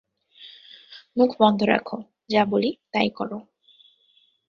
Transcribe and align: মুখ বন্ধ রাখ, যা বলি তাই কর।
মুখ 1.17 1.31
বন্ধ 1.39 1.59
রাখ, 1.63 1.87
যা 2.29 2.41
বলি 2.45 2.69
তাই 2.93 3.09
কর। 3.09 3.31